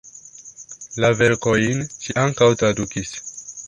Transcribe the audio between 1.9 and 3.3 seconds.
ŝi ankaŭ tradukis.